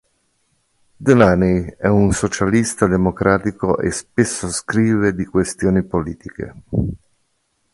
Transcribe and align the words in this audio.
Delaney 0.97 1.75
è 1.77 1.85
un 1.85 2.11
socialista 2.11 2.87
democratico 2.87 3.77
e 3.77 3.91
spesso 3.91 4.49
scrive 4.49 5.13
di 5.13 5.25
questioni 5.25 5.83
politiche. 5.83 6.55